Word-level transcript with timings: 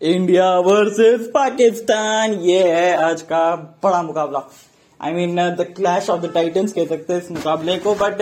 India 0.00 0.48
versus 0.60 1.26
Pakistan, 1.28 2.32
ये 2.32 2.62
है 2.64 2.96
आज 2.96 3.22
का 3.22 3.54
बड़ा 3.82 4.02
मुकाबला। 4.02 4.42
I 5.00 5.12
mean 5.12 5.36
the 5.36 5.66
clash 5.76 6.10
of 6.10 6.20
the 6.20 6.30
titans 6.34 6.72
कह 6.72 6.86
सकते 6.86 7.12
हैं 7.12 7.22
इस 7.22 7.30
मुकाबले 7.30 7.76
को 7.78 7.94
बट 7.94 8.20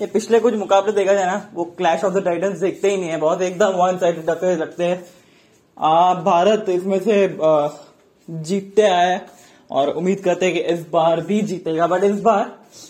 ये 0.00 0.06
पिछले 0.06 0.40
कुछ 0.40 0.54
मुकाबले 0.54 0.92
देखा 0.92 1.12
जाए 1.12 1.26
ना, 1.26 1.50
वो 1.54 1.64
क्लैश 1.76 2.04
ऑफ़ 2.04 2.14
द 2.14 2.24
टाइटन्स 2.24 2.58
देखते 2.60 2.90
ही 2.90 2.96
नहीं 2.96 3.10
है 3.10 3.18
बहुत, 3.18 3.42
एकदम 3.42 3.76
वन 3.76 3.98
साइड 3.98 4.30
लगते 4.60 4.84
हैं। 4.84 6.24
भारत 6.24 6.68
इसमें 6.68 6.98
से 7.00 7.28
जीतते 8.28 8.82
आए 8.84 9.20
और 9.70 9.90
उम्मीद 9.90 10.20
करते 10.20 10.46
हैं 10.46 10.54
कि 10.54 10.60
इस 10.72 10.88
बार 10.92 11.20
भी 11.22 11.40
जीतेगा 11.42 11.86
बट 11.86 12.04
इस 12.04 12.20
बार 12.22 12.44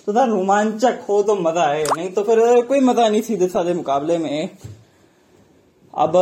तो 0.06 0.24
रोमांचक 0.26 1.04
हो 1.08 1.22
तो 1.22 1.36
मज़ा 1.36 1.62
आए, 1.62 1.84
नहीं 1.86 2.10
तो 2.10 2.22
फिर 2.22 2.60
कोई 2.62 2.80
मज़ा 2.82 3.08
नहीं 3.08 3.22
सीधे 3.22 3.48
साधे 3.48 3.74
मुकाबले 3.74 4.18
में। 4.18 4.48
अब 5.94 6.12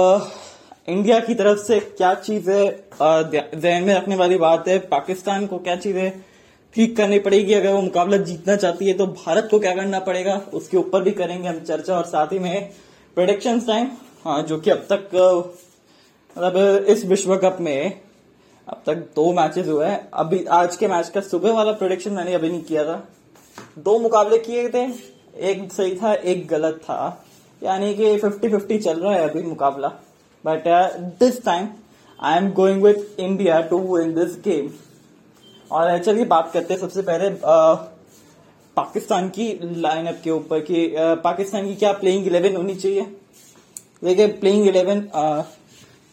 इंडिया 0.89 1.19
की 1.21 1.35
तरफ़ 1.35 1.59
से 1.59 1.79
क्या 1.81 2.13
चीज़ें 2.17 2.71
जहन 3.01 3.85
में 3.85 3.95
रखने 3.95 4.17
वाली 4.17 4.37
बात 4.39 4.69
है, 4.69 4.79
पाकिस्तान 4.81 5.47
को 5.47 5.59
क्या 5.59 5.77
चीज़ें 5.77 6.21
ठीक 6.75 6.97
करनी 6.97 7.19
पड़ेगी? 7.19 7.55
अगर 7.55 7.73
वो 7.73 7.81
मुकाबला 7.83 8.17
जीतना 8.19 8.57
चाहती 8.57 8.87
है 8.87 8.95
तो 8.95 9.07
भारत 9.07 9.49
को 9.51 9.59
क्या 9.59 9.75
करना 9.75 9.99
पड़ेगा? 10.01 10.41
उसके 10.55 10.77
ऊपर 10.77 11.03
भी 11.03 11.11
करेंगे 11.13 11.49
हम 11.49 11.61
चर्चा 11.61 11.97
और 11.97 12.05
साथ 12.07 12.33
ही 12.33 12.39
में 12.39 12.71
प्रोडिक्शन 13.17 13.61
टाइम 13.61 13.91
हाँ 14.25 14.43
जो 14.43 14.59
कि 14.59 14.71
अब 14.71 14.87
तक 14.93 15.11
मतलब 16.37 16.87
इस 16.89 17.05
विश्व 17.07 17.37
कप 17.37 17.59
में 17.61 18.01
अब 18.67 18.83
तक 18.87 18.97
दो 19.17 19.33
मैचेस 19.33 19.67
हुए 19.67 19.87
हैं। 19.87 20.09
अभी 20.15 20.45
आज 20.55 20.77
के 20.77 20.89
मैच 20.89 21.09
का 21.09 21.21
सुबह 21.23 21.53
वाला 21.53 21.73
प्रोडिक्शन 21.75 22.13
मैंने 22.13 22.35
अभी 22.35 22.49
नहीं 22.49 22.63
किया 22.63 22.85
था। 22.85 23.03
दो 23.79 23.99
मुकाबले 23.99 24.39
किए 24.41 24.69
थे। 24.69 24.85
एक 25.43 25.73
सही 25.73 25.95
था, 25.97 26.13
एक 26.15 26.47
गलत 26.49 26.81
था। 26.83 27.25
यानी 27.63 27.95
कि 27.95 28.17
फिफ्टी 28.19 28.49
फिफ्टी 28.49 28.79
चल 28.79 29.01
रहा 29.01 29.15
है 29.15 29.29
अभी 29.29 29.43
मुकाबला। 29.43 29.93
But 30.45 30.65
this 31.21 31.43
time 31.45 31.69
I 32.21 32.37
am 32.37 32.51
going 32.53 32.83
with 32.83 33.21
India 33.21 33.61
to 33.71 33.79
win 33.97 34.15
this 34.15 34.37
game 34.45 34.71
और 35.71 35.99
चलिए 35.99 36.25
बात 36.27 36.51
करते 36.53 36.75
हैं 36.75 36.81
सबसे 36.81 37.03
पहले 37.03 37.31
uh, 37.31 37.77
पाकिस्तान 38.77 39.29
की 39.29 39.49
लाइनअप 39.63 40.21
के 40.25 40.31
ऊपर 40.31 40.61
कि 40.61 40.87
uh, 40.89 41.17
पाकिस्तान 41.25 41.67
की 41.67 41.75
क्या 41.75 41.93
प्लेइंग 41.93 42.27
इलेवन 42.27 42.57
होनी 42.57 42.75
चाहिए। 42.75 43.03
देखिए 44.05 44.27
प्लेइंग 44.41 44.67
इलेवन 44.69 45.01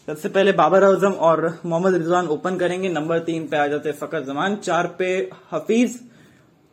सबसे 0.08 0.30
पहले 0.30 0.52
बाबर 0.54 0.84
आज़म 0.84 1.12
और 1.28 1.48
मोहम्मद 1.66 1.94
रिजवान 1.94 2.28
ओपन 2.28 2.58
करेंगे। 2.58 2.90
नंबर 2.90 3.20
तीन 3.20 3.48
पे 3.48 3.58
आ 3.58 3.68
जाते 3.68 3.90
हैं 3.90 3.98
फकर 3.98 4.24
जमान। 4.26 4.56
चार 4.56 4.88
पे 5.00 5.08
हफीज 5.52 6.00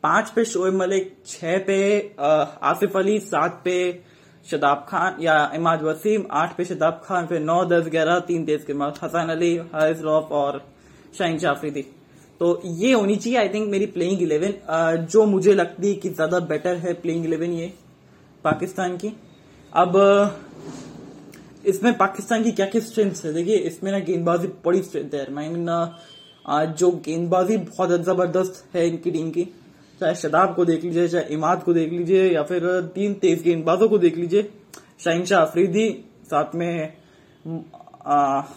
पाँच 0.04 0.30
पे 0.30 0.44
शोएब 0.44 0.74
मलिक 0.74 1.12
छह 1.26 1.56
पे 1.66 1.78
आसिफ 2.18 2.96
अली 2.96 3.18
सात 3.20 3.60
पे 3.64 3.76
शदाब 4.46 4.84
खान 4.88 5.16
या 5.22 5.34
इमाद 5.54 5.82
वसीम, 5.82 6.24
आठ 6.32 6.56
पे 6.56 6.64
शदाब 6.64 7.00
खान, 7.04 7.26
फिर 7.26 7.40
नौ, 7.40 7.64
दस, 7.66 7.88
ग्यारह, 7.88 8.18
तीन 8.20 8.44
तेज 8.44 8.64
के 8.64 8.72
बाद 8.74 8.98
हसन 9.02 9.28
अली, 9.30 9.56
हारिस 9.72 10.00
रौफ 10.02 10.32
और 10.32 10.62
शाहीन 11.18 11.38
जाफरीदी 11.38 11.84
तो 12.40 12.60
ये 12.64 12.92
होनी 12.92 13.16
चाहिए 13.16 13.38
आई 13.38 13.48
थिंक 13.48 13.68
मेरी 13.70 13.86
प्लेइंग 13.88 14.22
इलेवन 14.22 15.06
जो 15.06 15.24
मुझे 15.26 15.54
लगती 15.54 15.88
है 15.88 15.94
कि 15.94 16.08
ज़्यादा 16.10 16.38
बेटर 16.46 16.76
है 16.76 16.92
प्लेइंग 17.02 17.24
इलेवन 17.24 17.52
ये, 17.52 17.72
पाकिस्तान 18.44 18.96
की। 18.96 19.12
अब, 19.72 19.92
इसमें 21.66 21.96
पाकिस्तान 21.98 22.42
की 22.42 22.52
क्या 22.52 22.66
क्या 22.66 22.80
स्ट्रेंथ 22.82 23.24
है? 23.24 23.32
देखिए, 23.32 23.56
इसमें 23.56 23.90
ना 23.92 23.98
गेंदबाजी 24.00 24.48
बड़ी 24.64 24.82
स्ट्रेंथ 24.82 25.14
है 25.14 25.20
आई 25.20 25.48
मीन 25.48 26.74
जो 26.74 26.90
गेंदबाजी 27.04 27.56
बहुत 27.58 27.90
ज़बरदस्त 28.02 28.64
है 28.74 28.86
इनकी 28.88 29.10
टीम 29.10 29.30
की। 29.30 29.46
चाहे 30.02 30.14
शदाब 30.16 30.54
को 30.54 30.64
देख 30.64 30.84
लीजिए 30.84 31.08
चाहे 31.08 31.24
इमाद 31.34 31.62
को 31.62 31.72
देख 31.72 31.92
लीजिए 31.92 32.28
या 32.30 32.42
फिर 32.44 32.64
तीन 32.94 33.14
तेज 33.16 33.42
गेंदबाजों 33.42 33.88
को 33.88 33.98
देख 33.98 34.16
लीजिए। 34.16 34.42
शाहिन 35.00 35.24
शाह 35.24 35.40
अफरीदी 35.40 35.88
साथ 36.26 36.54
में 36.54 36.92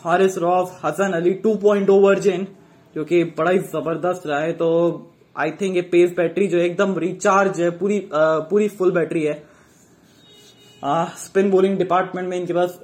Haris 0.03 0.37
Rauf 0.37 0.79
Hasan 0.83 1.13
Ali 1.13 1.33
two 1.41 1.53
point 1.57 1.89
over 1.89 2.19
जेन 2.19 2.47
जो 2.95 3.03
कि 3.05 3.23
बड़ा 3.37 3.51
ही 3.51 3.59
ज़बरदस्त 3.59 4.27
रहा 4.27 4.39
है। 4.39 4.53
तो 4.53 4.69
आई 5.35 5.51
थिंक 5.51 5.75
ये 5.75 5.81
पेस 5.91 6.13
बैटरी 6.17 6.47
जो 6.47 6.57
एकदम 6.59 6.97
रिचार्ज 6.99 7.61
है 7.61 7.69
पूरी 7.77 7.99
आ, 8.03 8.39
पूरी 8.41 8.67
फुल 8.69 8.91
बैटरी 8.91 9.23
है। 9.23 9.43
आ, 10.83 11.05
स्पिन 11.17 11.51
बॉलिंग 11.51 11.77
डिपार्टमेंट 11.77 12.29
में 12.29 12.37
इनके 12.37 12.53
पास 12.53 12.79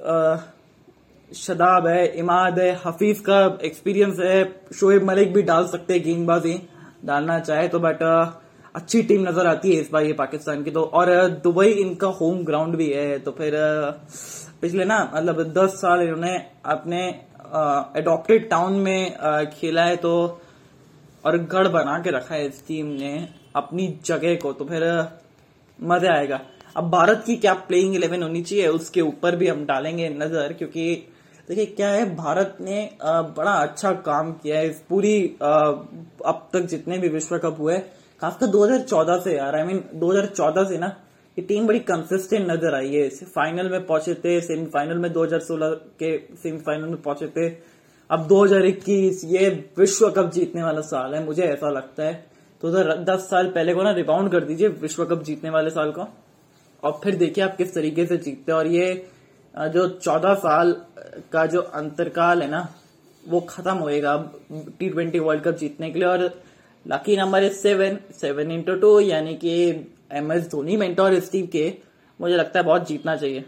शदाब 1.30 1.86
है 1.86 2.06
इमाद 2.18 2.58
है 2.58 2.70
हफीज 2.84 3.20
का 3.28 3.40
एक्सपीरियंस 3.64 4.18
है। 4.20 4.44
शोएब 4.74 5.04
मलिक 5.04 5.32
भी 5.34 5.42
डाल 5.44 5.66
सकते 5.68 5.94
हैं 5.94 6.02
गेंदबाजी 6.04 6.54
डालना 7.04 7.38
चाहे 7.40 7.68
तो 7.68 7.78
बट 7.80 8.02
अच्छी 8.74 9.02
टीम 9.02 9.28
नज़र 9.28 9.46
आती 9.46 9.72
है 9.72 9.80
इस 9.80 9.90
बार 9.92 10.02
ये 10.02 10.12
पाकिस्तान 10.14 10.62
की। 10.64 10.70
तो 10.70 10.82
और 10.94 11.10
दुबई 11.44 11.68
इनका 11.80 12.08
होम 12.20 12.44
ग्राउंड 12.44 12.76
भी 12.76 12.88
है 12.92 13.18
तो 13.18 13.30
फिर 13.32 13.52
पिछले 14.62 14.84
ना 14.84 14.98
मतलब 15.14 15.42
दस 15.54 15.74
साल 15.76 16.02
इन्होंने 16.02 16.36
अपने 16.66 17.02
एडॉप्टेड 17.96 18.48
टाउन 18.50 18.78
में 18.80 19.48
खेला 19.50 19.84
है 19.84 19.96
तो 19.98 20.14
और 21.24 21.38
गढ़ 21.46 21.68
बना 21.70 21.98
के 21.98 22.10
रखा 22.10 22.34
है 22.34 22.46
इस 22.46 22.66
टीम 22.68 22.86
ने 22.96 23.12
अपनी 23.56 23.86
जगह 24.04 24.34
को 24.36 24.52
तो 24.52 24.64
फिर 24.64 24.84
मज़ा 25.78 26.12
आएगा। 26.12 26.40
अब 26.76 26.90
भारत 26.90 27.22
की 27.26 27.36
क्या 27.36 27.54
प्लेइंग 27.54 27.94
इलेवन 27.94 28.22
होनी 28.22 28.42
चाहिए, 28.42 28.66
उसके 28.68 29.00
ऊपर 29.02 29.36
भी 29.36 29.48
हम 29.48 29.64
डालेंगे 29.66 30.08
नज़र, 30.10 30.52
क्योंकि 30.52 30.94
देखिए 31.48 31.66
क्या 31.66 31.88
है, 31.88 32.04
भारत 32.16 32.56
ने 32.60 32.90
बड़ा 33.02 33.52
अच्छा 33.52 33.92
काम 34.02 34.32
किया 34.34 34.58
है। 34.58 34.68
इस 34.68 34.78
पूरी 34.88 35.18
अब 35.42 36.48
तक 36.52 36.66
जितने 36.70 36.98
भी 36.98 37.08
विश्व 37.10 37.38
कप 37.38 37.56
हुए 37.58 37.76
खासकर 38.22 38.46
2014 38.46 39.18
से 39.20 39.36
यार 39.36 39.54
आई 39.56 39.62
मीन 39.64 39.82
2014 39.94 40.64
से 40.64 40.76
ना, 40.78 40.86
ये 41.36 41.42
टीम 41.44 41.66
बड़ी 41.66 41.78
कंसिस्टेंट 41.80 42.50
नज़र 42.50 42.74
आई 42.74 42.94
है। 42.94 43.08
फाइनल 43.08 43.70
में 43.70 43.86
पहुँचे 43.86 44.14
थे 44.14 44.40
सेमीफाइनल 44.40 44.98
में 44.98 45.12
2016 45.12 45.74
के 45.98 46.16
सेमीफाइनल 46.42 46.88
में 46.88 47.00
पहुँचे 47.02 47.26
थे। 47.28 47.48
अब 48.10 48.26
2021 48.28 49.24
ये 49.24 49.48
विश्व 49.78 50.08
कप 50.10 50.30
जीतने 50.30 50.62
वाला 50.62 50.80
साल 50.82 51.14
है, 51.14 51.24
मुझे 51.24 51.42
ऐसा 51.42 51.70
लगता 51.70 52.02
है। 52.02 52.12
तो 52.62 52.68
उधर 52.68 52.94
दस 53.04 53.28
साल 53.30 53.46
पहले 53.48 53.74
को 53.74 53.82
ना 53.82 53.90
रिबाउंड 53.92 54.30
कर 54.32 54.44
दीजिए, 54.44 54.68
विश्व 54.68 55.04
कप 55.04 55.22
जीतने 55.22 55.50
वाले 55.50 55.70
साल 55.70 55.90
को। 55.90 56.06
और 56.82 57.00
फिर 57.04 57.16
देखिए 57.16 57.44
आप 57.44 57.56
किस 57.56 57.74
तरीके 57.74 58.06
से 58.06 58.16
जीतते 58.18 58.52
हैं। 58.52 58.58
और 58.58 58.66
ये 58.66 59.04
जो 59.54 59.88
चौदह 59.88 60.34
साल 60.36 60.74
का 61.32 61.44
जो 61.46 61.60
अंतरकाल 61.60 62.42
है 62.42 62.50
ना, 62.50 62.66
वो 63.24 63.40
खत्म 63.40 63.74
होएगा 63.74 64.12
अब 64.12 64.40
टी 64.78 64.88
ट्वेंटी 64.88 65.18
वर्ल्ड 65.18 65.42
कप 65.42 65.56
जीतने 65.56 65.90
के 65.90 65.98
लिए। 65.98 66.08
और 66.08 66.28
lucky 66.86 67.16
number 67.16 67.42
is 67.42 67.52
seven 67.52 67.98
seven 68.12 68.50
into 68.50 68.74
two 68.74 68.98
यानी 69.00 69.34
कि 69.34 69.52
एम 70.12 70.32
एस 70.32 70.50
धोनी 70.50 70.76
मेंटोर 70.76 71.14
इस 71.14 71.30
टीम 71.32 71.46
के 71.46 71.72
मुझे 72.20 72.36
लगता 72.36 72.58
है 72.60 72.64
बहुत 72.66 72.86
जीतना 72.88 73.16
चाहिए। 73.16 73.44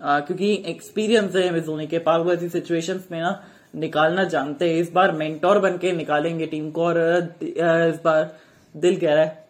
आ, 0.00 0.20
क्योंकि 0.20 0.52
एक्सपीरियंस 0.66 1.36
है 1.36 1.42
एम 1.42 1.56
एस 1.56 1.64
धोनी 1.64 1.86
के 1.86 1.98
वो 1.98 2.32
ऐसी 2.32 2.48
सिचुएशन 2.48 3.00
में 3.12 3.20
ना 3.20 3.32
निकालना 3.76 4.24
जानते 4.24 4.70
हैं। 4.70 4.80
इस 4.80 4.92
बार 4.92 5.12
मेंटोर 5.12 5.58
बन 5.58 5.76
के 5.78 5.92
निकालेंगे 5.92 6.46
टीम 6.46 6.70
को 6.70 6.84
और 6.84 6.98
इस 7.42 8.00
बार 8.04 8.36
दिल 8.74 8.98
कह 9.00 9.14
रहा 9.14 9.24
है 9.24 9.46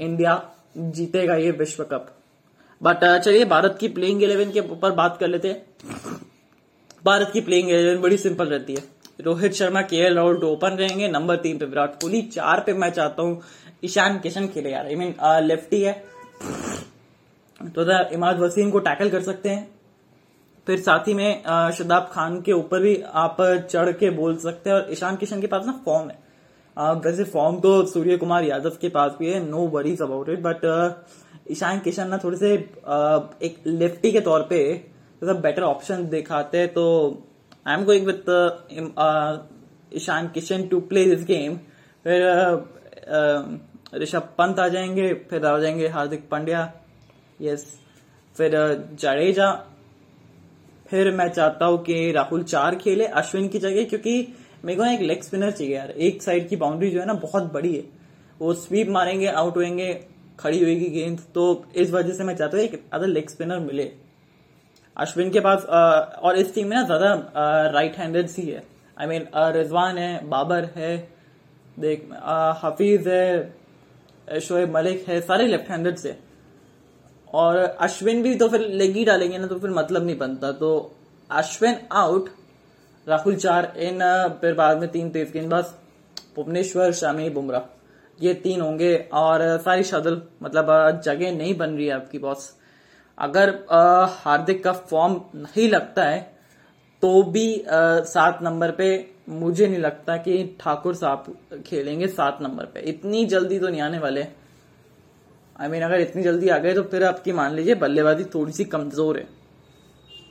इंडिया 0.00 0.42
जीतेगा 0.78 1.34
ये 1.34 1.50
विश्व 1.50 1.82
कप। 1.84 2.14
बट 2.80 3.04
चलिए 3.04 3.44
भारत 3.44 3.76
की 3.80 3.88
प्लेइंग 3.88 4.22
इलेवन 4.22 4.50
के 4.52 4.60
ऊपर 4.60 4.92
बात 4.92 5.16
कर 5.20 5.28
लेते 5.28 5.48
हैं। 5.48 5.66
भारत 7.04 7.30
की 7.32 7.40
प्लेइंग 7.40 7.70
इलेवन 7.70 8.00
बड़ी 8.02 8.16
सिंपल 8.16 8.48
रहती 8.48 8.74
है। 8.74 8.82
Rohit 9.18 9.52
Sharma 9.54 9.80
K 9.82 9.96
L 9.98 10.14
Rahul 10.14 10.44
open 10.44 10.76
रहेंगे। 10.78 11.08
नंबर 11.08 11.36
तीन 11.38 11.58
पे 11.58 11.64
विराट 11.64 12.00
कोहली, 12.00 12.22
चार 12.24 12.60
पे 12.60 12.72
मैं 12.74 12.90
चाहता 12.90 13.22
हूँ 13.22 13.40
ईशान 13.84 14.18
किशन 14.18 14.46
खेले 14.48 14.70
यार। 14.70 14.86
आई 14.86 14.94
मीन 14.94 15.14
लेफ्टी 15.42 15.82
है। 15.82 15.92
तो 17.60 17.84
इमाद 18.14 18.38
वसीम 18.40 18.70
को 18.70 18.78
टैकल 18.80 19.10
कर 19.10 19.22
सकते 19.22 19.48
हैं। 19.48 19.68
फिर 20.66 20.80
साथ 20.80 21.08
ही 21.08 21.14
में 21.14 21.42
शदाब 21.72 22.08
खान 22.12 22.40
के 22.42 22.52
ऊपर 22.52 22.80
भी 22.80 22.94
आप 23.16 23.36
चढ़ 23.70 23.90
के 23.92 24.10
बोल 24.12 24.36
सकते 24.38 24.70
हैं 24.70 24.76
और 24.76 24.88
ईशान 24.92 25.16
किशन 25.16 25.40
के 25.40 25.46
पास 25.46 25.66
ना 25.66 25.72
फॉर्म 25.84 26.10
है। 26.10 26.26
वैसे 26.76 27.24
फॉर्म 27.26 27.58
तो 27.60 27.84
सूर्य 27.86 28.16
कुमार 28.16 28.44
यादव 28.44 28.76
के 28.80 28.88
पास 28.90 29.12
भी 29.18 29.30
है। 29.30 29.40
No 29.44 29.66
worries 29.68 30.02
about 30.02 30.28
it 30.28 30.40
but 30.42 30.60
Ishan 31.50 31.78
Kishan 31.80 32.08
ना 32.08 32.18
थोड़े 32.24 32.36
से 32.38 32.52
एक 33.42 33.62
लेफ्टी 33.66 34.12
के 34.12 34.20
तौर 34.20 34.42
पे, 34.42 34.60
थोड़ा 35.22 35.32
बेटर 35.34 35.62
ऑप्शन 35.64 36.08
दिखाते 36.08 36.58
हैं 36.58 36.68
तो 36.68 36.84
I 37.66 37.74
am 37.74 37.84
going 37.84 38.06
with 38.06 38.30
Ishan 39.92 40.28
Kishan 40.28 40.66
to 40.68 40.80
play 40.82 41.04
this 41.06 41.24
game 41.26 41.56
फिर 42.04 42.22
ऋषभ 43.94 44.28
पंत 44.38 44.58
आ 44.58 44.68
जाएँगे, 44.68 45.12
फिर 45.30 45.44
आ 45.46 45.58
जाएँगे 45.58 45.88
हार्दिक 45.88 46.28
पांड्या। 46.30 46.72
यस 47.40 47.64
फिर 48.36 48.52
जडेजा। 48.94 49.50
फिर 50.86 51.10
मैं 51.10 51.28
चाहता 51.28 51.66
हूँ 51.66 51.78
कि 51.84 52.10
राहुल 52.12 52.42
चार 52.44 52.74
खेले 52.76 53.06
अश्विन 53.06 53.48
की 53.48 53.58
जगह, 53.58 53.84
क्योंकि 53.84 54.34
मेरे 54.64 54.76
को 54.78 54.84
एक 54.84 55.00
लेग 55.00 55.22
स्पिनर 55.22 55.50
चाहिए 55.50 55.74
यार। 55.74 55.90
एक 55.90 56.22
साइड 56.22 56.48
की 56.48 56.56
बाउंड्री 56.56 56.90
जो 56.90 57.00
है 57.00 57.06
ना 57.06 57.14
बहुत 57.14 57.52
बड़ी 57.52 57.74
है। 57.74 57.82
वो 58.40 58.52
स्वीप 58.54 58.88
मारेंगे 58.88 59.26
आउट 59.26 59.56
होएँगे, 59.56 59.92
खड़ी 60.38 60.62
हुई 60.62 60.74
गेंद। 60.90 61.20
तो 61.34 61.64
इस 61.76 61.90
वजह 61.90 62.12
से 62.12 62.24
मैं 62.24 62.36
चाहता 62.36 62.56
हूँ 62.56 62.64
एक 62.64 62.82
अदर 62.92 63.06
लेग 63.06 63.28
स्पिनर 63.28 63.58
मिले। 63.60 63.92
अश्विन 64.98 65.30
के 65.30 65.40
पास 65.40 65.64
आ, 65.64 65.80
और 66.00 66.36
इस 66.36 66.54
टीम 66.54 66.68
में 66.68 66.76
ना 66.76 66.82
ज़्यादा 66.84 67.70
राइट 67.72 67.96
हैंडेड 67.96 68.28
ही 68.30 68.48
है। 68.48 68.62
I 68.96 69.06
I 69.06 69.08
mean 69.08 69.22
mean, 69.22 69.54
Rizwan 69.54 69.98
है 69.98 70.28
बाबर 70.28 70.64
है 70.76 70.96
देख 71.76 72.08
हफीज 72.62 73.08
है 73.08 74.40
शोएब 74.40 74.74
मलिक 74.76 75.04
है 75.08 75.20
सारे 75.22 75.46
लेफ़्ट 75.46 75.70
हैंडेड 75.70 75.96
से। 75.96 76.16
और 77.28 77.56
अश्विन 77.56 78.22
भी 78.22 78.34
तो 78.34 78.48
फिर 78.48 78.60
लेग 78.60 78.96
ही 78.96 79.04
डालेंगे 79.04 79.38
ना 79.38 79.46
तो 79.46 79.58
फिर 79.58 79.70
मतलब 79.72 80.04
नहीं 80.06 80.18
बनता। 80.18 80.52
तो 80.54 80.70
अश्विन 81.30 81.78
आउट 81.94 82.28
राहुल 83.06 83.36
चार 83.36 83.72
इन 83.78 83.98
फिर 84.40 84.54
बाद 84.54 84.78
में 84.78 84.88
तीन 84.90 85.10
तेज 85.10 85.32
गेंदबाज 85.32 85.64
भुवनेश्वर 86.36 86.92
शामी 86.94 87.28
बुमराह। 87.30 87.74
ये 88.18 88.32
तीन 88.36 88.60
होंगे 88.60 88.94
और 89.14 89.40
सारी 89.64 89.82
शदल 89.84 90.20
मतलब 90.42 91.00
जगह 91.04 91.32
नहीं 91.32 91.56
बन 91.58 91.70
रही 91.70 91.86
है 91.86 91.92
आपकी 91.92 92.18
बॉस 92.18 92.52
अगर 93.18 93.50
हार्दिक 94.16 94.62
का 94.64 94.72
फॉर्म 94.72 95.20
नहीं 95.36 95.68
लगता 95.68 96.04
है 96.04 96.20
तो 97.02 97.22
भी 97.24 97.46
सात 97.66 98.38
नंबर 98.42 98.70
पे 98.72 98.88
मुझे 99.30 99.66
नहीं 99.66 99.78
लगता 99.78 100.16
कि 100.18 100.42
ठाकुर 100.60 100.94
साहब 100.94 101.62
खेलेंगे 101.66 102.06
सात 102.08 102.38
नंबर 102.42 102.64
पे। 102.64 102.80
इतनी 102.82 103.24
जल्दी 103.26 103.58
तो 103.58 103.68
नहीं 103.68 103.80
आने 103.82 103.98
वाले। 103.98 104.20
आई 104.20 104.26
I 105.58 105.70
मीन 105.70 105.72
mean, 105.72 105.84
अगर 105.84 106.00
इतनी 106.00 106.22
जल्दी 106.22 106.48
आ 106.48 106.58
गए 106.58 106.74
तो 106.74 106.82
फिर 106.84 107.04
आपकी 107.04 107.32
मान 107.32 107.54
लीजिए 107.54 107.74
बल्लेबाजी 107.76 108.24
थोड़ी 108.34 108.52
सी 108.52 108.64
कमज़ोर 108.66 109.18
है। 109.18 109.26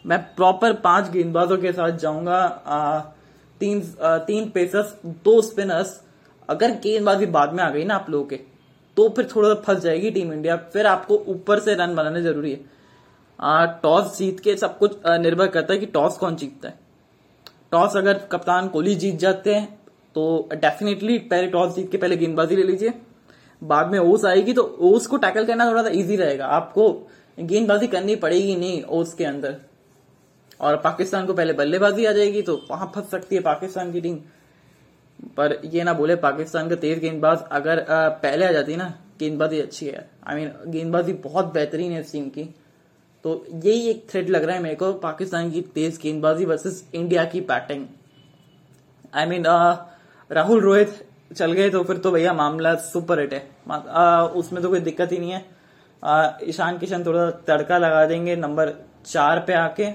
मैं 0.06 0.20
प्रॉपर 0.36 0.74
पाँच 0.82 1.10
गेंदबाजों 1.12 1.58
के 1.58 1.72
साथ 1.72 1.98
जाऊँगा 2.00 3.14
तीन 3.62 3.82
आ, 4.02 4.18
तीन 4.20 4.50
पेसर्स 4.50 4.96
दो 5.24 5.42
स्पिनर्स 5.42 6.00
अगर 6.50 6.72
गेंदबाजी 6.80 7.26
बाद 7.28 7.54
में 7.54 7.64
आ 7.64 7.70
गई 7.70 7.84
ना 7.84 7.96
आप 7.96 8.10
लोगों 8.10 8.26
के 8.26 8.40
तो 8.98 9.08
फिर 9.10 9.28
थोड़ा 9.36 9.50
सा 9.50 9.62
फंस 9.62 9.80
जाएगी 9.80 10.12
टीम 10.12 10.34
इंडिया 10.34 10.56
फिर 10.74 10.88
आपको 10.88 11.18
ऊपर 11.30 11.60
से 11.60 11.76
रन 11.76 11.96
बनाने 11.96 12.22
ज़रूरी 12.22 12.52
है। 12.52 12.60
टॉस 13.40 14.18
जीत 14.18 14.40
के 14.40 14.56
सब 14.58 14.78
कुछ 14.78 14.98
निर्भर 15.08 15.48
करता 15.48 15.74
है 15.74 15.80
कि 15.80 15.86
टॉस 15.88 16.18
कौन 16.18 16.36
जीतता 16.36 16.70
है। 16.70 16.80
टॉस 17.72 17.98
अगर 17.98 18.18
कप्तान 18.32 18.68
कोहली 18.68 18.96
जीत 18.96 19.16
जाते 19.20 19.56
हैं 19.56 19.68
तो 20.16 20.50
डेफिनेटली 20.54 21.18
पहले 21.20 21.48
टॉस 21.48 21.76
जीत 21.76 21.92
के 21.92 21.98
पहले 21.98 22.18
गेंदबाजी 22.18 22.56
ले 22.56 22.64
लीजिए। 22.64 22.94
बाद 23.62 23.92
में 23.92 24.00
ओस 24.00 24.26
आएगी 24.26 24.54
तो 24.54 24.64
ओस 24.84 25.08
को 25.08 25.18
टैकल 25.18 25.46
करना 25.46 25.70
थोड़ा 25.70 25.84
सा 25.84 25.90
इजी 25.92 26.16
रहेगा। 26.16 26.46
आपको 26.48 26.92
गेंदबाजी 27.38 27.88
करनी 27.88 28.16
पड़ेगी 28.18 28.56
नहीं 28.56 28.82
ओस 28.84 29.14
के 29.14 29.26
अंदर। 29.26 29.56
और 30.60 30.76
पाकिस्तान 30.78 31.26
को 31.26 31.34
पहले 31.34 31.54
बल्लेबाजी 31.54 32.06
आ 32.06 32.12
जाएगी 32.12 32.42
तो 32.42 32.56
वहाँ 32.70 32.92
फंस 32.96 33.10
सकती 33.12 33.36
है 33.36 33.42
पाकिस्तान 33.42 33.92
की 33.94 34.02
टीम। 34.02 34.16
पर 35.38 35.60
ये 35.66 35.84
ना 35.84 35.94
बोले, 35.94 36.16
पाकिस्तान 36.18 36.70
का 36.70 36.76
तेज 36.76 37.00
गेंदबाज 37.00 37.44
अगर 37.52 37.86
पहले 37.90 38.46
आ 38.46 38.52
जाती 38.52 38.76
ना, 38.76 38.94
गेंदबाजी 39.20 39.60
अच्छी 39.60 39.86
है। 39.86 40.10
आई 40.28 40.36
मीन 40.36 40.52
गेंदबाजी 40.68 41.14
बहुत 41.24 41.54
बेहतरीन 41.54 41.92
है 41.92 42.00
इस 42.02 42.12
टीम 42.12 42.30
की। 42.30 42.44
तो 43.28 43.46
यही 43.54 43.90
एक 43.90 44.06
थ्रेड 44.10 44.30
लग 44.30 44.44
रहा 44.44 44.56
है 44.56 44.62
मेरे 44.62 44.76
को 44.76 44.92
पाकिस्तान 45.00 45.50
की 45.52 45.62
तेज 45.76 46.00
गेंदबाजी 46.04 46.46
वर्सेस 46.46 46.84
इंडिया 46.96 47.24
की 47.26 47.42
batting 47.42 47.86
I 49.16 49.26
mean 49.26 49.46
Rahul 50.32 50.62
Rohit 50.62 50.94
चल 51.36 51.52
गए 51.52 51.70
तो 51.70 51.84
फिर 51.84 51.98
तो 51.98 52.12
भैया 52.12 52.34
मामला 52.34 52.74
सुपर 52.84 53.20
हिट 53.20 53.34
है। 53.34 53.40
uh, 53.68 54.30
उसमें 54.32 54.62
तो 54.64 54.70
कोई 54.70 54.80
दिक्कत 54.80 55.12
ही 55.12 55.18
नहीं 55.18 55.32
है। 55.32 55.46
uh, 56.04 56.50
ईशान 56.50 56.78
किशन 56.78 57.04
थोड़ा 57.06 57.30
तड़का 57.48 57.78
लगा 57.78 58.06
देंगे 58.06 58.36
नंबर 58.36 58.74
चार 59.06 59.40
पे 59.40 59.54
आके 59.54 59.92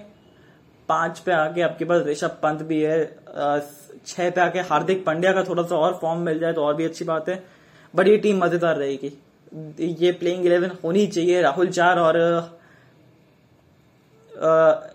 पाँच 0.89 1.19
पे 1.19 1.33
आके 1.33 1.63
आपके 1.63 1.85
पास 1.85 2.07
ऋषभ 2.07 2.39
पंत 2.43 2.63
भी 2.63 2.81
है। 2.83 3.01
uh, 3.09 3.61
छह 4.07 4.31
पे 4.31 4.41
आके 4.41 4.61
हार्दिक 4.71 5.05
पांड्या 5.07 5.33
का 5.33 5.45
थोड़ा 5.45 5.63
सा 5.63 5.77
और 5.77 5.99
फॉर्म 6.03 6.21
मिल 6.23 6.39
जाए 6.39 6.53
तो 6.53 6.65
और 6.65 6.75
भी 6.75 6.85
अच्छी 6.85 7.05
बात 7.05 7.29
है। 7.29 7.43
ये 7.95 8.17
टीम 8.19 8.45
मज़ेदार 8.45 8.77
रहेगी। 8.77 9.19
ये 10.01 10.13
प्लेइंग 10.13 10.47
इलेवन 10.47 10.71
होनी 10.85 11.07
चाहिए। 11.07 11.41
राहुल 11.43 11.69
चार 11.71 11.99
और 11.99 12.19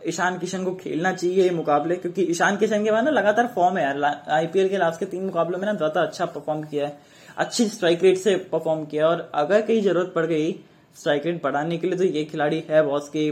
ईशान 0.07 0.37
किशन 0.39 0.63
को 0.63 0.73
खेलना 0.75 1.11
चाहिए 1.13 1.43
ये 1.43 1.49
मुकाबले, 1.51 1.95
क्योंकि 1.95 2.21
ईशान 2.23 2.57
किशन 2.57 2.83
के 2.83 2.91
बाद 2.91 3.03
ना 3.03 3.11
लगातार 3.11 3.47
फॉर्म 3.55 3.77
है 3.77 3.83
यार। 3.83 4.03
आईपीएल 4.31 4.69
के 4.69 4.77
लास्ट 4.77 4.99
के 4.99 5.05
तीन 5.07 5.23
मुकाबलों 5.25 5.59
में 5.59 5.65
ना 5.65 5.73
ज़्यादा 5.73 6.01
अच्छा 6.01 6.25
परफॉर्म 6.27 6.63
किया 6.63 6.87
है। 6.87 6.97
अच्छी 7.37 7.67
स्ट्राइक 7.67 8.03
रेट 8.03 8.17
से 8.17 8.35
परफॉर्म 8.51 8.83
किया 8.85 9.07
और 9.07 9.29
अगर 9.35 9.61
कहीं 9.61 9.81
ज़रूरत 9.81 10.11
पड़ 10.15 10.25
गई 10.25 10.51
स्ट्राइक 10.95 11.25
रेट 11.25 11.41
बढ़ाने 11.43 11.77
के 11.77 11.87
लिए 11.87 11.97
तो 11.97 12.03
ये 12.05 12.23
खिलाड़ी 12.25 12.63
है 12.69 12.81
बॉस 12.85 13.09
की 13.09 13.27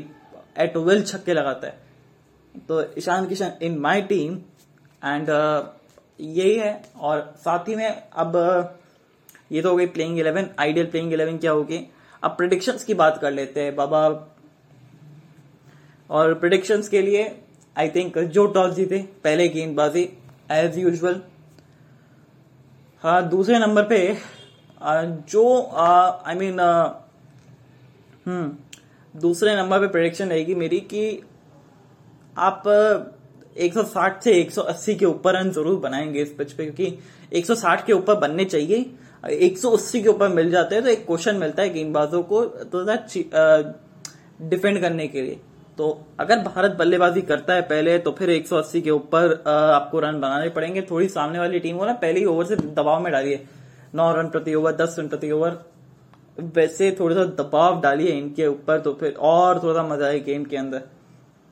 एट 0.60 0.78
वेल 0.80 1.04
छक्के 1.04 1.34
लगाता 1.34 1.68
है। 1.68 1.78
तो 2.68 2.82
Ishan 2.98 3.26
Kishan 3.28 3.52
in 3.62 3.78
my 3.80 4.02
team 4.04 4.38
and 5.02 5.30
यही 6.20 6.56
है। 6.56 6.82
और 6.98 7.34
साथ 7.40 7.68
ही 7.70 7.76
में 7.76 8.04
अब 8.14 8.36
ये 9.52 9.62
तो 9.62 9.70
हो 9.70 9.76
गई 9.76 9.86
playing 9.88 10.20
eleven 10.20 10.50
ideal 10.60 10.86
playing 10.88 11.14
eleven 11.14 11.38
क्या 11.38 11.52
होगी 11.52 11.80
अब 12.24 12.32
प्रिडिक्शंस 12.38 12.84
की 12.84 12.94
बात 12.96 13.18
कर 13.22 13.32
लेते 13.32 13.62
हैं। 13.62 13.76
बाबा 13.76 14.08
और 16.10 16.34
प्रिडिक्शन 16.34 16.82
के 16.92 17.02
लिए 17.02 17.24
आई 17.76 17.90
थिंक 17.90 18.18
जो 18.20 18.46
टॉस 18.48 18.74
जीते, 18.74 18.98
पहले 19.24 19.48
गेंदबाजी 19.50 20.02
एज 20.52 20.78
यूजल 20.78 21.22
हाँ 23.04 23.28
दूसरे 23.30 23.60
नंबर 23.60 23.84
पे 23.86 24.18
जो 25.30 25.44
आई 25.72 26.36
मीन 26.36 26.60
हम्म 28.26 29.20
दूसरे 29.20 29.56
नंबर 29.56 29.80
पे 29.80 29.88
प्रिडिक्शन 29.88 30.30
रहेगी 30.30 30.56
मेरी 30.56 30.80
कि 30.84 31.22
आप 32.36 32.64
160 33.58 34.24
से 34.24 34.34
180 34.44 34.96
के 35.00 35.06
ऊपर 35.06 35.36
रन 35.36 35.50
ज़रूर 35.52 35.80
बनाएँगे 35.80 36.22
इस 36.22 36.34
पिच 36.38 36.52
पे, 36.52 36.66
क्योंकि 36.66 36.98
160 37.34 37.86
के 37.86 37.94
ऊपर 37.94 38.16
बनने 38.20 38.46
चाहिए। 38.46 38.86
180 39.24 40.02
के 40.04 40.10
ऊपर 40.10 40.30
मिल 40.30 40.50
जाते 40.52 40.76
हैं 40.76 40.84
तो 40.84 40.90
एक 40.90 41.06
क्वेश्चन 41.06 41.36
मिलता 41.36 41.64
है 41.64 41.70
गेंदबाजों 41.74 42.22
को 42.24 42.44
तो 42.46 42.86
डिफेंड 44.42 44.80
करने 44.82 45.08
के 45.08 45.22
लिए। 45.22 45.40
तो 45.78 45.88
अगर 46.20 46.40
भारत 46.40 46.76
बल्लेबाजी 46.80 47.22
करता 47.22 47.54
है 47.54 47.62
पहले 47.64 47.98
तो 48.00 48.12
फिर 48.12 48.30
180 48.32 48.82
के 48.82 48.92
ऊपर 48.92 49.44
आपको 49.48 50.00
रन 50.00 50.20
बनाने 50.20 50.50
पड़ेंगे। 50.50 50.82
थोड़ी 50.82 51.08
सामने 51.10 51.40
वाली 51.40 51.60
टीम 51.60 51.78
को 51.78 51.86
ना 51.86 51.94
पहले 51.96 52.20
ही 52.20 52.26
ओवर 52.26 52.46
से 52.46 52.56
दबाव 52.56 53.04
में 53.04 53.12
डालिए। 53.14 53.46
नौ 53.96 54.12
रन 54.14 54.30
प्रति 54.30 54.54
ओवर, 54.54 54.72
दस 54.74 54.96
रन 55.00 55.08
प्रति 55.08 55.32
ओवर। 55.32 55.58
वैसे 56.40 56.96
थोड़ा 57.00 57.16
सा 57.16 57.24
दबाव 57.36 57.82
डालिए 57.82 58.12
इनके 58.12 58.48
ऊपर 58.48 58.80
तो 58.80 58.94
फिर 58.94 59.14
और 59.20 59.60
थोड़ा 59.64 59.74
सा 59.74 59.84
मज़ा 59.88 60.06
आए 60.08 60.20
गेम 60.20 60.44
के 60.46 60.58
अंदर। 60.58 60.82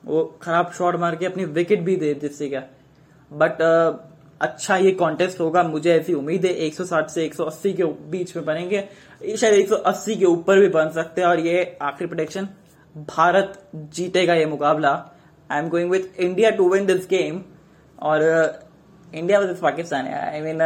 वो 0.04 0.24
खराब 0.42 0.72
शॉट 0.72 0.96
मार 0.96 1.16
के 1.16 1.26
अपनी 1.26 1.44
विकेट 1.44 1.80
भी 1.80 1.96
दे, 1.96 2.14
जिससे 2.14 2.48
क्या। 2.48 2.62
बट 3.30 3.62
अच्छा 4.40 4.76
ये 4.76 4.90
कॉन्टेस्ट 4.92 5.40
होगा, 5.40 5.62
मुझे 5.62 5.92
ऐसी 5.92 6.14
उम्मीद 6.14 6.44
है। 6.46 6.52
160 6.62 7.10
से 7.10 7.24
180 7.24 7.72
के 7.72 7.84
बीच 8.10 8.36
में 8.36 8.44
बनेंगे। 8.46 8.88
शायद 9.36 9.54
180 9.54 10.16
के 10.16 10.24
ऊपर 10.26 10.58
भी 10.60 10.68
बन 10.70 10.90
सकते 10.90 11.20
हैं, 11.20 11.28
और 11.28 11.40
ये 11.40 11.76
आखिरी 11.82 12.06
प्रोडिक्शन 12.06 12.48
भारत 12.96 13.58
जीतेगा 13.74 14.34
ये 14.34 14.46
मुकाबला। 14.46 14.90
I 15.50 15.58
am 15.58 15.68
going 15.68 15.90
with 15.90 16.20
India 16.20 16.50
to 16.50 16.68
win 16.70 16.86
this 16.86 17.06
game 17.10 17.42
और 17.98 18.22
इंडिया 19.12 19.38
वर्सेस 19.40 19.58
पाकिस्तान 19.60 20.06
है 20.06 20.18
आई 20.26 20.40
मीन 20.42 20.60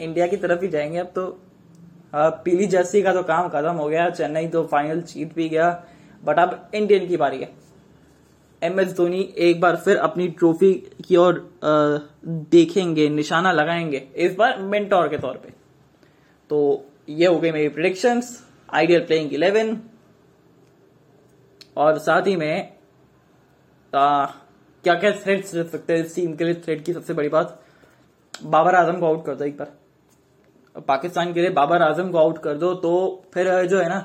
इंडिया 0.00 0.26
की 0.26 0.36
तरफ़ 0.36 0.62
ही 0.62 0.68
जाएँगे 0.68 0.98
अब 0.98 1.12
तो। 1.14 1.26
Uh, 2.12 2.30
पीली 2.44 2.66
जर्सी 2.66 3.00
का 3.02 3.12
तो 3.12 3.22
काम 3.22 3.48
खत्म 3.48 3.70
हो 3.72 3.86
गया 3.88 4.08
चेन्नई 4.10 4.46
तो 4.46 4.62
फाइनल 4.66 5.00
जीत 5.02 5.34
भी 5.34 5.48
गया। 5.48 5.68
बट 6.22 6.38
अब 6.38 6.70
इंडियन 6.74 7.06
की 7.08 7.16
बारी 7.16 7.38
है। 7.40 7.48
एम 8.62 8.80
एस 8.80 8.92
धोनी 8.96 9.20
एक 9.38 9.60
बार 9.60 9.76
फिर 9.76 9.96
अपनी 9.98 10.26
ट्रॉफी 10.28 10.72
की 11.06 11.16
ओर 11.16 11.34
uh, 11.34 12.00
देखेंगे 12.50 13.08
निशाना 13.08 13.52
लगाएँगे 13.52 14.02
इस 14.16 14.34
बार 14.36 14.58
मेंटोर 14.62 15.08
के 15.08 15.18
तौर 15.18 15.36
पे। 15.36 15.52
तो 16.50 16.60
ये 17.08 17.26
हो 17.26 17.38
गई 17.38 17.50
मेरी 17.50 17.68
प्रिडिक्शंस 17.68 18.38
आइडियल 18.74 19.00
प्लेइंग 19.00 19.32
इलेवन 19.32 19.76
और 21.76 21.98
साथ 22.00 22.26
ही 22.26 22.36
में 22.36 22.72
आ, 23.92 24.26
क्या 24.84 24.94
क्या 24.94 25.10
थ्रेड्स 25.14 25.54
रह 25.54 25.62
सकते 25.64 25.92
हैं 25.92 26.04
इस 26.04 26.14
टीम 26.14 26.34
के 26.36 26.44
लिए? 26.44 26.54
थ्रेड 26.56 26.84
की 26.84 26.92
सबसे 26.92 27.14
बड़ी 27.14 27.28
बात 27.28 27.60
बाबर 28.34 28.74
आज़म 28.74 28.98
को 29.00 29.06
आउट 29.06 29.24
कर 29.26 29.34
दो 29.34 29.44
एक 29.44 29.56
बार। 29.56 30.80
पाकिस्तान 30.80 31.32
के 31.32 31.40
लिए 31.40 31.50
बाबर 31.52 31.82
आज़म 31.82 32.10
को 32.10 32.18
आउट 32.18 32.38
कर 32.42 32.56
दो 32.56 32.72
तो 32.76 33.22
फिर 33.34 33.50
जो 33.66 33.78
है 33.78 33.88
ना 33.88 33.98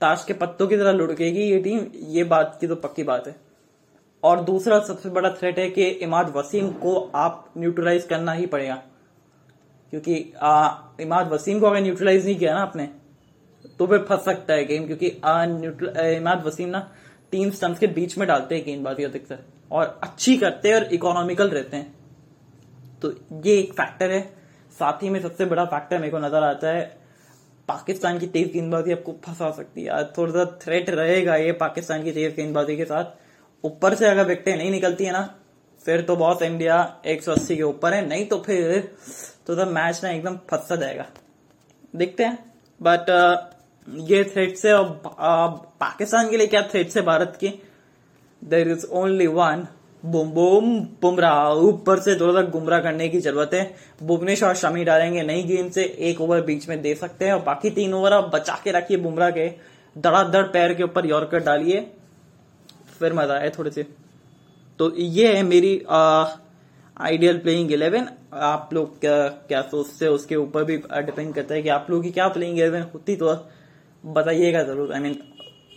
ताश 0.00 0.24
के 0.24 0.32
पत्तों 0.34 0.66
की 0.66 0.76
तरह 0.76 0.92
लुढ़केगी 0.92 1.42
ये 1.42 1.58
टीम 1.60 1.86
ये 2.08 2.24
बात 2.26 2.56
की 2.60 2.66
तो 2.66 2.76
पक्की 2.76 3.02
बात 3.04 3.26
है। 3.26 3.34
और 4.22 4.40
दूसरा 4.44 4.78
सबसे 4.80 5.10
बड़ा 5.10 5.30
थ्रेट 5.30 5.58
है 5.58 5.68
कि 5.70 5.86
इमाद 6.06 6.32
वसीम 6.36 6.70
को 6.78 6.96
आप 7.16 7.52
न्यूट्रलाइज 7.58 8.04
करना 8.06 8.32
ही 8.32 8.46
पड़ेगा। 8.46 8.74
क्योंकि 9.92 10.32
आ, 10.36 10.70
इमाद 11.00 11.32
वसीम 11.32 11.60
को 11.60 11.66
अगर 11.66 11.80
न्यूट्रलाइज 11.80 12.24
नहीं 12.26 12.36
किया 12.36 12.54
ना 12.54 12.60
आपने 12.62 12.88
तो 13.78 13.86
फिर 13.86 13.98
फंस 14.08 14.24
सकता 14.24 14.54
है 14.54 14.64
गेम 14.64 14.86
क्योंकि 14.86 15.06
इमाद 16.16 16.44
वसीम 16.46 16.68
ना 16.68 16.88
तीन 17.32 17.50
स्टम्प 17.50 17.78
के 17.78 17.86
बीच 17.88 18.16
में 18.18 18.26
डालते 18.28 18.54
हैं 18.54 18.64
गेंदबाजी 18.64 19.04
अधिकतर। 19.04 19.38
और 19.72 19.98
अच्छी 20.02 20.36
करते 20.36 20.68
हैं 20.68 20.74
और 20.76 20.92
इकोनॉमिकल 20.94 21.48
रहते 21.48 21.76
हैं। 21.76 21.94
तो 23.02 23.12
ये 23.44 23.58
एक 23.58 23.72
फैक्टर 23.72 24.10
है। 24.10 24.20
साथ 24.72 25.02
ही 25.02 25.10
में 25.10 25.20
सबसे 25.20 25.44
बड़ा 25.44 25.64
फैक्टर 25.64 25.98
मेरे 25.98 26.10
को 26.10 26.18
नज़र 26.18 26.42
आता 26.44 26.68
है 26.68 26.84
पाकिस्तान 27.68 28.18
की 28.18 28.26
तेज 28.26 28.52
गेंदबाजी 28.52 28.92
आपको 28.92 29.12
फंसा 29.24 29.50
सकती 29.50 29.82
है। 29.84 30.04
थोड़ा 30.12 30.32
सा 30.32 30.44
थ्रेट 30.62 30.90
रहेगा 30.90 31.36
ये 31.36 31.52
पाकिस्तान 31.58 32.04
की 32.04 32.12
तेज 32.12 32.34
गेंदबाजी 32.36 32.76
के 32.76 32.84
साथ। 32.84 33.64
ऊपर 33.64 33.94
से 33.94 34.06
अगर 34.06 34.26
विकटें 34.26 34.56
नहीं 34.56 34.70
निकलती 34.70 35.04
है 35.04 35.12
ना 35.12 35.22
फिर 35.80 36.02
तो 36.02 36.16
बहुत 36.16 36.42
इंडिया 36.42 36.76
180 37.06 37.56
के 37.56 37.62
ऊपर 37.62 37.94
है। 37.94 38.06
नहीं 38.08 38.26
तो 38.26 38.38
फिर 38.38 38.80
तो, 39.46 39.54
तो 39.56 39.66
मैच 39.66 40.00
ना 40.04 40.10
एकदम 40.10 40.36
फंसा 40.50 40.76
जाएगा। 40.76 41.06
देखते 41.96 42.24
हैं। 42.24 42.38
बट 42.80 43.10
ये 43.86 44.22
थ्रेट्स 44.24 44.64
है 44.66 44.74
और 44.74 44.88
पाकिस्तान 45.80 46.30
के 46.30 46.36
लिए 46.36 46.46
क्या 46.46 46.62
थ्रेट्स 46.62 46.96
है 46.96 47.02
भारत 47.02 47.36
के? 47.40 47.52
There 48.42 48.68
is 48.68 48.86
only 48.86 49.26
one 49.28 49.66
Bum 50.02 50.30
Bum 50.30 50.78
Bumrah. 51.02 51.48
ऊपर 51.60 52.00
से 52.00 52.14
थोड़ा 52.20 52.32
सा 52.32 52.48
गुमराह 52.50 52.80
करने 52.80 53.08
की 53.08 53.20
ज़रूरत 53.20 53.50
है। 53.54 53.74
भुवनेश्वर 54.02 54.48
और 54.48 54.54
शमी 54.56 54.84
डालेंगे 54.84 55.22
नई 55.22 55.42
गेंद 55.42 55.70
से। 55.72 55.84
एक 56.00 56.20
ओवर 56.20 56.40
बीच 56.42 56.68
में 56.68 56.80
दे 56.82 56.94
सकते 56.94 57.24
हैं। 57.24 57.32
और 57.32 57.42
बाकी 57.42 57.70
तीन 57.70 57.94
ओवर 57.94 58.12
आप 58.12 58.30
बचा 58.34 58.58
के 58.64 58.70
रखिए 58.70 58.96
बुमराह 58.98 59.30
के। 59.30 59.48
धड़ाधड़ 59.96 60.42
पैर 60.48 60.74
के 60.74 60.82
ऊपर 60.82 61.06
यॉर्कर 61.06 61.40
डालिए। 61.40 61.86
फिर 62.98 63.12
मज़ा 63.12 63.34
आए 63.34 63.50
थोड़े 63.50 63.70
से। 63.70 63.86
तो 64.78 64.92
ये 64.96 65.34
है 65.36 65.42
मेरी 65.42 65.74
आइडियल 65.90 67.38
प्लेइंग 67.38 67.72
इलेवन 67.72 68.08
आप 68.34 68.70
लोग 68.72 68.98
क्या 69.00 69.16
क्या 69.48 69.60
सोचते 69.62 70.06
हो? 70.06 70.14
उसके 70.14 70.36
ऊपर 70.36 70.64
भी 70.64 70.76
डिपेंड 70.76 71.34
करता 71.34 71.54
है 71.54 71.62
कि 71.62 71.68
आप 71.68 71.86
लोगों 71.90 72.02
की 72.02 72.10
क्या 72.10 72.28
प्लेइंग 72.28 72.58
इलेवन 72.58 72.82
होती 72.94 73.16
तो 73.16 73.34
बताइएगा 74.04 74.62
ज़रूर। 74.64 74.92
आई 74.92 75.00
मीन 75.00 75.14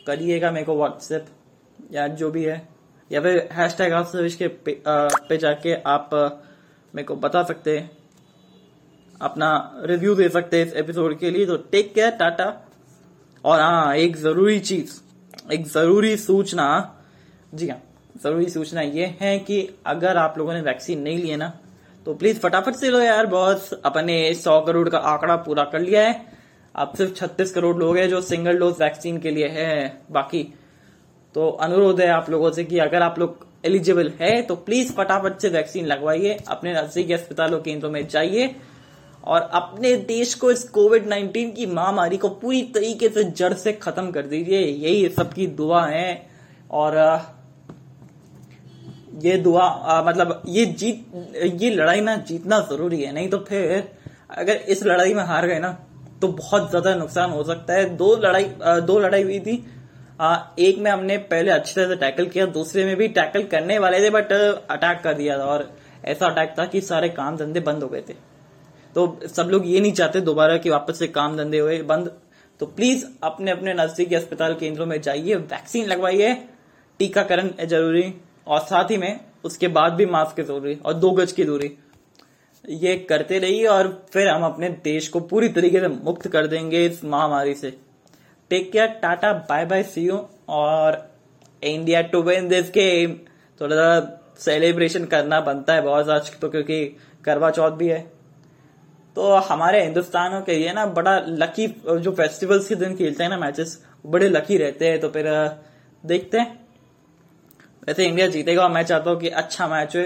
करिएगा 0.08 0.52
मेरे 0.52 0.66
को 0.66 0.76
व्हाट्सएप 0.78 1.26
या 1.92 2.08
जो 2.10 2.30
भी 2.32 2.44
है। 2.44 2.62
या 3.12 3.22
फिर 3.22 3.48
हैश 3.52 3.76
टैग 3.78 3.94
आप 3.94 4.12
के 4.14 4.48
पे, 4.48 4.82
आ, 4.88 5.08
पे 5.30 5.38
जाके 5.38 5.74
आप 5.74 6.10
मेरे 6.94 7.04
को 7.04 7.16
बता 7.18 7.44
सकते 7.44 7.78
हैं। 7.78 7.90
अपना 9.22 9.82
रिव्यू 9.86 10.16
दे 10.16 10.30
सकते 10.30 10.60
हैं 10.60 10.66
इस 10.66 10.74
एपिसोड 10.76 11.18
के 11.20 11.32
लिए। 11.32 11.46
तो 11.46 11.58
टेक 11.72 11.94
केयर 11.94 12.12
टाटा। 12.12 12.54
और 13.44 13.60
हाँ 13.60 13.96
एक 13.96 14.16
ज़रूरी 14.18 14.60
चीज़ 14.62 15.00
एक 15.54 15.68
ज़रूरी 15.68 16.16
सूचना 16.18 16.66
जी 17.56 17.68
हाँ 17.70 17.82
ज़रूरी 18.24 18.50
सूचना 18.50 18.82
ये 18.82 19.06
है 19.20 19.38
कि 19.40 19.68
अगर 19.86 20.18
आप 20.18 20.38
लोगों 20.38 20.54
ने 20.54 20.62
वैक्सीन 20.62 21.02
नहीं 21.02 21.18
लिए 21.18 21.36
ना 21.36 21.52
तो 22.06 22.14
प्लीज़ 22.14 22.40
फटाफट 22.40 22.76
से 22.76 22.90
लो 22.90 23.00
यार। 23.00 23.26
बहुत 23.26 23.82
अपने 23.86 24.34
सौ 24.34 24.60
करोड़ 24.62 24.88
का 24.90 24.98
आंकड़ा 24.98 25.36
पूरा 25.36 25.64
कर 25.64 25.80
लिया 25.80 26.02
है। 26.02 26.35
अब 26.76 26.94
सिर्फ़ 26.98 27.14
छत्तीस 27.14 27.52
करोड़ 27.52 27.76
लोग 27.78 27.98
हैं 27.98 28.08
जो 28.10 28.22
सिंगल 28.22 28.58
डोज 28.60 28.76
वैक्सीन 28.80 29.18
के 29.18 29.32
लिए 29.32 29.48
है। 29.48 30.02
बाकी 30.12 30.44
तो 31.36 31.48
अनुरोध 31.62 32.02
है 32.02 32.08
आप 32.10 32.30
लोगों 32.30 32.52
से 32.52 32.64
कि 32.64 32.78
अगर 32.80 33.02
आप 33.02 33.20
लोग 33.20 33.46
एलिजिबल 33.66 34.12
है 34.20 34.42
तो 34.42 34.56
प्लीज़ 34.66 34.92
फटाफट 34.94 35.40
से 35.40 35.50
वैक्सीन 35.50 35.86
लगवाइए 35.86 36.38
अपने 36.48 36.74
नजदीकी 36.74 37.14
अस्पतालों 37.14 37.60
केंद्रों 37.62 37.92
में 37.92 38.08
जाइए 38.08 38.56
और 39.24 39.42
अपने 39.54 39.96
देश 40.08 40.34
को 40.34 40.52
इस 40.52 40.64
कोविड 40.70 41.08
19 41.10 41.56
की 41.56 41.66
महामारी 41.66 42.18
को 42.18 42.30
पूरी 42.42 42.62
तरीके 42.76 43.10
से 43.10 43.24
जड़ 43.24 43.54
से 43.54 43.74
खत्म 43.74 44.12
कर 44.12 44.26
दीजिए। 44.26 44.60
यही 44.60 45.10
सबकी 45.10 45.48
दुआ 45.48 45.86
है 45.86 46.28
और 46.72 46.98
ये 49.24 49.38
दुआ 49.38 49.64
आ, 49.64 50.04
मतलब 50.04 50.42
ये 50.48 50.66
जीत 50.66 51.62
ये 51.62 51.70
लड़ाई 51.70 52.02
ना 52.02 52.16
जीतना 52.28 52.60
ज़रूरी 52.70 53.02
है 53.02 53.14
नहीं 53.14 53.30
तो 53.30 53.38
फिर 53.40 53.84
अगर 54.32 54.56
इस 54.56 54.84
लड़ाई 54.84 55.14
में 55.14 55.24
हार 55.24 55.48
गए 55.48 55.60
ना 55.60 55.78
तो 56.16 56.28
बहुत 56.30 56.70
ज़्यादा 56.70 56.94
नुकसान 56.96 57.32
हो 57.32 57.44
सकता 57.44 57.74
है। 57.74 57.86
दो 57.98 58.16
लड़ाई 58.18 58.44
दो 58.82 59.00
लड़ाई 59.00 59.24
हुई 59.24 59.40
थी। 59.40 59.56
एक 60.62 60.78
में 60.80 60.90
हमने 60.92 61.18
पहले 61.26 61.52
अच्छी 61.52 61.74
तरह 61.74 61.88
से 61.88 61.96
टैकल 61.98 62.26
किया, 62.28 62.46
दूसरे 62.48 62.86
में 62.86 62.96
भी 62.98 63.08
टैकल 63.10 63.44
करने 63.46 63.80
वाले 63.80 64.00
थे 64.02 64.10
बट 64.12 64.32
अटैक 64.32 65.02
कर 65.04 65.14
दिया 65.14 65.38
था 65.40 65.46
और 65.46 65.70
ऐसा 66.06 66.28
अटैक 66.28 66.54
था 66.60 66.66
कि 66.66 66.82
सारे 66.84 67.10
काम 67.12 67.38
धंधे 67.38 67.60
बंद 67.62 67.84
हो 67.84 67.90
गए 67.90 68.02
थे। 68.10 68.14
तो 68.96 69.20
सब 69.28 69.50
लोग 69.50 69.68
ये 69.68 69.80
नहीं 69.80 69.94
चाहते 69.94 70.22
दोबारा 70.24 70.58
कि 70.58 70.70
वापस 70.70 71.00
से 71.00 71.08
काम 71.10 71.38
धंधे 71.38 71.60
हुए 71.60 71.82
बंद। 71.84 72.12
तो 72.60 72.66
प्लीज़ 72.68 73.06
अपने 73.24 73.52
अपने 73.52 73.74
नजदीकी 73.74 74.16
अस्पताल 74.16 74.54
केंद्रों 74.56 74.86
में 74.86 75.00
जाइए 75.02 75.36
वैक्सीन 75.36 75.86
लगवाइए, 75.88 76.34
टीकाकरण 77.00 77.50
ज़रूरी 77.64 78.14
और 78.48 78.60
साथ 78.62 78.92
ही 78.92 78.98
में 78.98 79.20
उसके 79.44 79.68
बाद 79.70 79.94
भी 79.94 80.06
मास्क 80.08 80.42
ज़रूरी 80.42 80.76
और 80.76 80.94
दो 80.96 81.12
गज 81.12 81.32
की 81.32 81.44
दूरी। 81.44 81.68
ये 82.70 82.96
करते 83.10 83.40
रहिए 83.40 83.66
और 83.68 83.88
फिर 84.14 84.28
हम 84.28 84.44
अपने 84.44 84.70
देश 84.84 85.08
को 85.08 85.20
पूरी 85.22 85.50
तरीके 85.50 85.80
से 85.80 85.88
मुक्त 85.88 86.28
कर 86.28 86.48
देंगे 86.48 86.86
इस 86.86 87.04
महामारी 87.06 87.54
से। 87.54 87.72
Take 88.52 88.72
care 88.72 88.88
tata 89.02 89.32
bye 89.50 89.66
bye 89.66 89.84
see 89.84 90.02
you 90.02 90.20
और 90.50 90.98
India 91.64 92.02
to 92.02 92.22
win 92.22 92.48
this 92.48 92.70
game 92.70 93.14
थोड़ा 93.62 93.76
सा 93.76 94.22
सेलिब्रेशन 94.40 95.06
करना 95.06 95.40
बनता 95.42 95.74
है 95.74 95.82
बहुत 95.82 96.10
आज 96.10 96.32
तो 96.40 96.50
क्योंकि 96.50 96.86
करवा 97.26 97.50
चौथ 97.52 97.72
भी 97.72 97.88
है। 97.88 98.00
तो 99.18 99.34
हमारे 99.44 99.84
हिंदुस्तानों 99.84 100.42
के 100.42 100.56
लिए 100.56 100.74
ना 100.74 100.86
बड़ा 100.86 101.18
लकी 101.20 101.68
जो 102.00 102.12
फेस्टिवल्स 102.12 102.68
के 102.70 102.76
दिन 102.76 102.96
खेलते 102.96 103.24
हैं 103.24 103.30
ना 103.30 103.38
मैचेस 103.38 103.80
बड़े 104.06 104.30
लकी 104.30 104.58
रहते 104.58 104.88
हैं। 104.88 105.00
तो 105.00 105.10
फिर, 105.10 105.26
देखते 106.04 106.38
हैं। 106.38 106.60
वैसे 107.88 108.06
इंडिया 108.06 108.28
जीतेगा 108.28 108.68
मैं 108.70 108.84
चाहता 108.84 109.10
हूँ 109.10 109.20
कि 109.20 109.30
अच्छा 109.30 109.68
मैच 109.68 109.96
हो। 109.98 110.06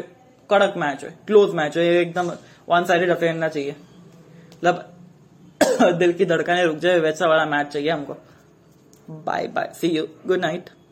कड़क 0.49 0.73
मैच 0.77 1.03
है, 1.03 1.09
क्लोज 1.27 1.53
मैच 1.55 1.77
है 1.77 1.85
एकदम 1.95 2.31
वन 2.69 2.85
साइडेड 2.85 3.09
अफेयर 3.09 3.33
ना 3.33 3.47
चाहिए। 3.47 3.75
मतलब 4.57 5.95
दिल 5.99 6.13
की 6.13 6.25
धड़कने 6.25 6.63
रुक 6.63 6.77
जाए, 6.77 6.99
वैसा 6.99 7.27
वाला 7.27 7.45
मैच 7.45 7.67
चाहिए 7.67 7.89
हमको। 7.89 8.15
Bye 9.09 9.47
bye 9.47 9.71
see 9.75 9.87
you 9.87 10.07
good 10.27 10.39
night 10.39 10.69